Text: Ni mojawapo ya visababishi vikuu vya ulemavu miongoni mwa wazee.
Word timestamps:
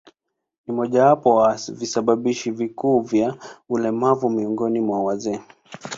Ni 0.67 0.73
mojawapo 0.73 1.41
ya 1.43 1.57
visababishi 1.73 2.51
vikuu 2.51 2.99
vya 3.01 3.35
ulemavu 3.69 4.29
miongoni 4.29 4.79
mwa 4.79 5.03
wazee. 5.03 5.39